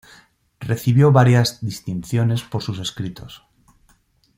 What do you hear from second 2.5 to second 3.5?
sus escritos.